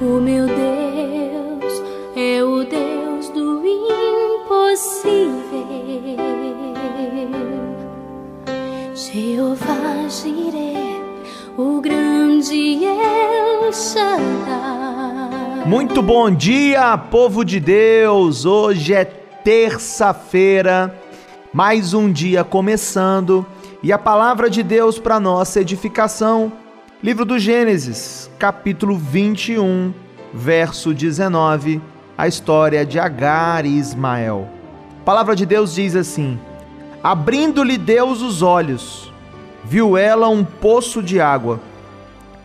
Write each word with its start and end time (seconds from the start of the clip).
O 0.00 0.20
meu 0.20 0.46
Deus 0.46 1.82
é 2.14 2.44
o 2.44 2.62
Deus 2.62 3.30
do 3.30 3.60
impossível. 3.66 5.34
Jeová 8.94 10.08
Jireh, 10.08 11.02
o 11.56 11.80
grande 11.80 12.84
El 12.84 13.72
Shaddai. 13.72 15.66
Muito 15.66 16.00
bom 16.00 16.30
dia, 16.30 16.96
povo 16.96 17.44
de 17.44 17.58
Deus. 17.58 18.46
Hoje 18.46 18.94
é 18.94 19.04
terça-feira, 19.04 20.94
mais 21.52 21.92
um 21.92 22.12
dia 22.12 22.44
começando, 22.44 23.44
e 23.82 23.92
a 23.92 23.98
palavra 23.98 24.48
de 24.48 24.62
Deus 24.62 24.96
para 24.96 25.18
nossa 25.18 25.60
edificação 25.60 26.52
Livro 27.00 27.24
do 27.24 27.38
Gênesis, 27.38 28.28
capítulo 28.40 28.96
21, 28.96 29.94
verso 30.34 30.92
19, 30.92 31.80
a 32.16 32.26
história 32.26 32.84
de 32.84 32.98
Agar 32.98 33.64
e 33.64 33.68
Ismael. 33.68 34.48
A 35.02 35.04
palavra 35.04 35.36
de 35.36 35.46
Deus 35.46 35.76
diz 35.76 35.94
assim: 35.94 36.36
Abrindo-lhe 37.00 37.78
Deus 37.78 38.20
os 38.20 38.42
olhos, 38.42 39.12
viu 39.62 39.96
ela 39.96 40.28
um 40.28 40.42
poço 40.42 41.00
de 41.00 41.20
água, 41.20 41.60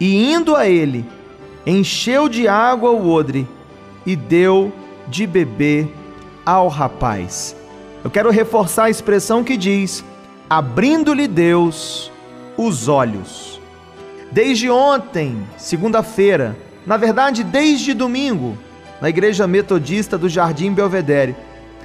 e 0.00 0.32
indo 0.32 0.56
a 0.56 0.66
ele, 0.66 1.04
encheu 1.66 2.26
de 2.26 2.48
água 2.48 2.90
o 2.90 3.12
odre 3.12 3.46
e 4.06 4.16
deu 4.16 4.72
de 5.08 5.26
beber 5.26 5.94
ao 6.46 6.68
rapaz. 6.68 7.54
Eu 8.02 8.10
quero 8.10 8.30
reforçar 8.30 8.84
a 8.84 8.90
expressão 8.90 9.44
que 9.44 9.58
diz: 9.58 10.02
abrindo-lhe 10.48 11.28
Deus 11.28 12.10
os 12.56 12.88
olhos. 12.88 13.58
Desde 14.30 14.68
ontem, 14.68 15.42
segunda-feira, 15.56 16.54
na 16.86 16.96
verdade, 16.98 17.42
desde 17.42 17.94
domingo, 17.94 18.58
na 19.00 19.08
Igreja 19.08 19.46
Metodista 19.46 20.18
do 20.18 20.28
Jardim 20.28 20.72
Belvedere, 20.72 21.34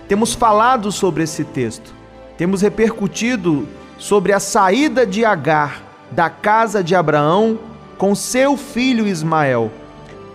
temos 0.10 0.34
falado 0.34 0.92
sobre 0.92 1.24
esse 1.24 1.46
texto. 1.46 1.94
Temos 2.38 2.62
repercutido 2.62 3.68
sobre 3.98 4.34
a 4.34 4.40
saída 4.40 5.06
de 5.06 5.24
Agar 5.24 5.82
da 6.12 6.30
casa 6.30 6.84
de 6.84 6.94
Abraão 6.94 7.58
com 7.98 8.14
seu 8.14 8.58
filho 8.58 9.08
Ismael. 9.08 9.72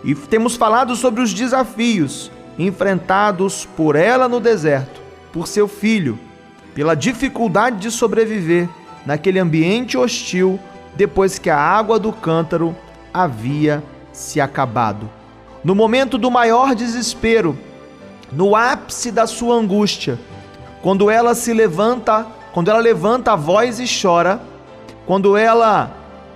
E 0.03 0.15
temos 0.15 0.57
falado 0.57 0.97
sobre 0.97 1.23
os 1.23 1.35
desafios 1.35 2.31
enfrentados 2.59 3.67
por 3.77 3.95
ela 3.95 4.29
no 4.29 4.41
deserto, 4.41 5.01
por 5.33 5.47
seu 5.47 5.69
filho, 5.69 6.19
pela 6.75 6.97
dificuldade 6.97 7.77
de 7.77 7.91
sobreviver 7.91 8.69
naquele 9.05 9.39
ambiente 9.39 9.99
hostil 9.99 10.59
depois 10.99 11.39
que 11.39 11.49
a 11.49 11.57
água 11.57 11.97
do 11.97 12.13
cântaro 12.13 12.75
havia 13.15 13.85
se 14.13 14.41
acabado. 14.41 15.09
No 15.63 15.73
momento 15.73 16.19
do 16.19 16.29
maior 16.29 16.75
desespero, 16.75 17.57
no 18.33 18.57
ápice 18.57 19.13
da 19.13 19.25
sua 19.25 19.55
angústia, 19.55 20.19
quando 20.83 21.09
ela 21.09 21.37
se 21.37 21.53
levanta, 21.53 22.27
quando 22.53 22.69
ela 22.69 22.81
levanta 22.81 23.33
a 23.33 23.37
voz 23.37 23.79
e 23.79 23.85
chora, 23.87 24.41
quando 25.07 25.37
ela 25.37 25.89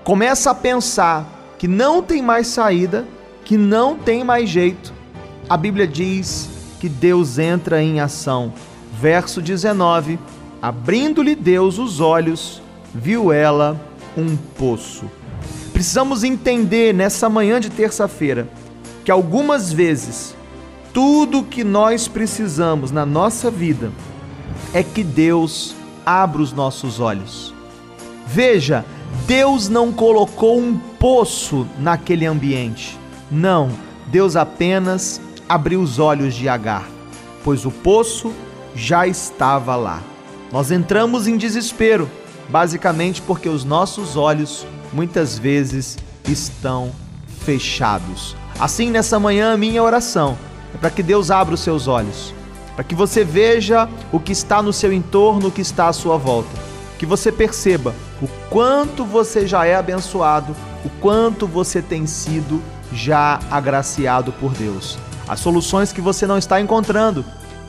começa 0.05 0.53
a 0.53 0.55
pensar 0.55 1.27
que 1.59 1.67
não 1.67 2.01
tem 2.01 2.23
mais 2.23 2.47
saída, 2.47 3.05
que 3.45 3.57
não 3.57 3.97
tem 3.97 4.23
mais 4.23 4.49
jeito, 4.49 4.93
a 5.51 5.57
Bíblia 5.57 5.89
diz 5.89 6.49
que 6.79 6.89
Deus 6.89 7.37
entra 7.37 7.83
em 7.83 7.99
ação. 7.99 8.53
Verso 8.93 9.43
19: 9.43 10.21
Abrindo-lhe 10.63 11.35
Deus 11.35 11.79
os 11.79 11.99
olhos, 11.99 12.63
viu 12.95 13.33
ela 13.33 13.92
um 14.17 14.37
poço. 14.37 15.11
Precisamos 15.73 16.23
entender 16.23 16.93
nessa 16.93 17.29
manhã 17.29 17.61
de 17.61 17.71
terça-feira 17.71 18.49
que 19.05 19.11
algumas 19.11 19.73
vezes 19.73 20.37
tudo 20.93 21.43
que 21.43 21.65
nós 21.65 22.07
precisamos 22.07 22.91
na 22.91 23.07
nossa 23.07 23.51
vida 23.51 23.91
é 24.75 24.83
que 24.83 25.03
Deus 25.03 25.75
abra 26.05 26.43
os 26.43 26.53
nossos 26.53 27.01
olhos. 27.01 27.55
Veja, 28.27 28.85
Deus 29.27 29.69
não 29.69 29.93
colocou 29.93 30.59
um 30.59 30.77
poço 30.77 31.67
naquele 31.79 32.27
ambiente. 32.27 32.99
Não, 33.31 33.71
Deus 34.09 34.37
apenas 34.37 35.21
abriu 35.49 35.81
os 35.81 35.99
olhos 35.99 36.35
de 36.35 36.49
Agar, 36.49 36.89
pois 37.43 37.65
o 37.65 37.71
poço 37.71 38.33
já 38.75 39.07
estava 39.07 39.75
lá. 39.77 40.03
Nós 40.51 40.71
entramos 40.71 41.27
em 41.27 41.37
desespero 41.37 42.09
basicamente 42.49 43.23
porque 43.23 43.49
os 43.49 43.65
nossos 43.65 44.17
olhos 44.17 44.67
muitas 44.93 45.39
vezes 45.39 45.99
estão 46.29 46.93
fechados. 47.45 48.37
Assim, 48.59 48.91
nessa 48.91 49.19
manhã, 49.19 49.53
a 49.53 49.57
minha 49.57 49.83
oração 49.83 50.37
é 50.75 50.79
para 50.79 50.91
que 50.91 51.03
Deus 51.03 51.31
abra 51.31 51.55
os 51.55 51.61
seus 51.61 51.89
olhos, 51.89 52.35
para 52.75 52.85
que 52.85 52.95
você 52.95 53.25
veja 53.25 53.89
o 54.11 54.21
que 54.21 54.33
está 54.33 54.63
no 54.63 54.73
seu 54.73 54.93
entorno, 54.93 55.49
o 55.49 55.51
que 55.51 55.61
está 55.61 55.89
à 55.89 55.93
sua 55.93 56.17
volta, 56.17 56.51
que 56.99 57.07
você 57.07 57.33
perceba 57.33 57.95
o 58.21 58.29
quanto 58.49 59.05
você 59.05 59.47
já 59.47 59.67
é 59.67 59.75
abençoado, 59.75 60.55
o 60.85 60.91
quanto 61.01 61.47
você 61.47 61.83
tem 61.83 62.07
sido 62.07 62.63
já 62.93 63.41
agraciado 63.51 64.33
por 64.33 64.53
Deus. 64.53 64.99
As 65.27 65.41
soluções 65.41 65.93
que 65.93 66.01
você 66.01 66.27
não 66.27 66.39
está 66.39 66.61
encontrando, 66.61 67.25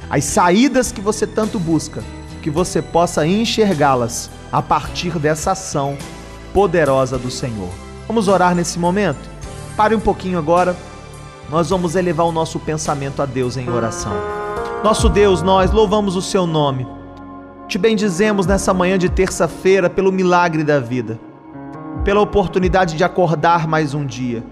as 0.09 0.25
saídas 0.25 0.91
que 0.91 1.01
você 1.01 1.25
tanto 1.25 1.59
busca, 1.59 2.03
que 2.41 2.49
você 2.49 2.81
possa 2.81 3.25
enxergá-las 3.25 4.29
a 4.53 4.61
partir 4.61 5.17
dessa 5.17 5.53
ação 5.53 5.97
poderosa 6.53 7.17
do 7.17 7.31
Senhor. 7.31 7.69
Vamos 8.05 8.27
orar 8.27 8.53
nesse 8.53 8.77
momento? 8.77 9.27
Pare 9.75 9.95
um 9.95 9.99
pouquinho 9.99 10.37
agora. 10.37 10.77
Nós 11.49 11.71
vamos 11.71 11.95
elevar 11.95 12.27
o 12.27 12.31
nosso 12.31 12.59
pensamento 12.59 13.19
a 13.19 13.25
Deus 13.25 13.57
em 13.57 13.67
oração. 13.67 14.13
Nosso 14.83 15.09
Deus, 15.09 15.41
nós 15.41 15.71
louvamos 15.71 16.15
o 16.15 16.21
seu 16.21 16.45
nome. 16.45 16.85
Te 17.67 17.79
bendizemos 17.79 18.45
nessa 18.45 18.75
manhã 18.75 18.95
de 18.95 19.09
terça-feira 19.09 19.89
pelo 19.89 20.11
milagre 20.11 20.63
da 20.63 20.79
vida, 20.79 21.19
pela 22.03 22.21
oportunidade 22.21 22.95
de 22.95 23.03
acordar 23.03 23.67
mais 23.67 23.95
um 23.95 24.05
dia. 24.05 24.43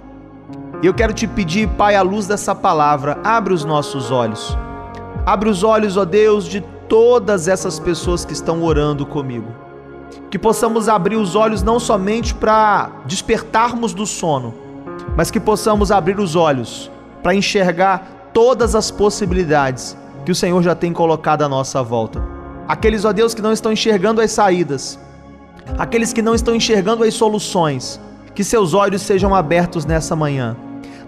E 0.82 0.88
eu 0.88 0.96
quero 0.96 1.14
te 1.14 1.28
pedir, 1.28 1.70
Pai, 1.70 1.96
à 1.96 2.02
luz 2.02 2.26
dessa 2.26 2.56
palavra, 2.56 3.20
abre 3.24 3.54
os 3.54 3.64
nossos 3.64 4.10
olhos. 4.10 4.58
Abre 5.28 5.48
os 5.48 5.62
olhos, 5.64 5.96
ó 5.96 6.06
Deus, 6.06 6.46
de 6.46 6.62
todas 6.90 7.48
essas 7.48 7.80
pessoas 7.80 8.26
que 8.26 8.34
estão 8.34 8.64
orando 8.64 9.06
comigo. 9.06 9.61
Que 10.30 10.40
possamos 10.40 10.88
abrir 10.88 11.16
os 11.16 11.36
olhos 11.36 11.62
não 11.64 11.80
somente 11.80 12.34
para 12.34 12.90
despertarmos 13.06 13.94
do 13.94 14.06
sono, 14.06 14.54
mas 15.16 15.30
que 15.30 15.40
possamos 15.40 15.92
abrir 15.92 16.20
os 16.20 16.36
olhos 16.36 16.90
para 17.22 17.36
enxergar 17.36 18.30
todas 18.34 18.76
as 18.76 18.90
possibilidades 18.90 19.98
que 20.26 20.32
o 20.32 20.36
Senhor 20.36 20.62
já 20.64 20.74
tem 20.74 20.94
colocado 20.94 21.42
à 21.42 21.50
nossa 21.50 21.84
volta. 21.84 22.22
Aqueles, 22.68 23.06
ó 23.06 23.12
Deus, 23.12 23.34
que 23.34 23.42
não 23.42 23.52
estão 23.52 23.72
enxergando 23.72 24.22
as 24.22 24.32
saídas, 24.32 25.00
aqueles 25.78 26.14
que 26.14 26.22
não 26.22 26.34
estão 26.34 26.56
enxergando 26.56 27.04
as 27.04 27.14
soluções, 27.14 28.00
que 28.34 28.44
seus 28.44 28.74
olhos 28.74 29.02
sejam 29.02 29.36
abertos 29.36 29.86
nessa 29.86 30.16
manhã. 30.16 30.56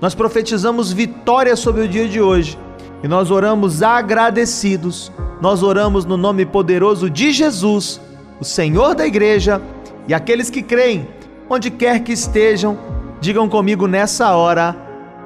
Nós 0.02 0.14
profetizamos 0.14 0.92
vitória 0.92 1.56
sobre 1.56 1.82
o 1.82 1.88
dia 1.88 2.08
de 2.08 2.20
hoje 2.20 2.60
e 3.02 3.08
nós 3.08 3.32
oramos 3.32 3.82
agradecidos 3.82 5.12
nós 5.44 5.62
oramos 5.62 6.06
no 6.06 6.16
nome 6.16 6.46
poderoso 6.46 7.10
de 7.10 7.34
Jesus, 7.34 8.00
o 8.44 8.46
Senhor 8.46 8.94
da 8.94 9.08
igreja, 9.08 9.62
e 10.06 10.14
aqueles 10.14 10.50
que 10.50 10.62
creem, 10.62 11.08
onde 11.50 11.72
quer 11.72 12.02
que 12.02 12.12
estejam, 12.12 12.78
digam 13.22 13.48
comigo 13.48 13.88
nessa 13.88 14.36
hora: 14.36 14.76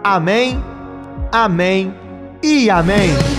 Amém, 0.04 0.64
Amém 1.32 1.94
e 2.44 2.70
Amém. 2.70 3.37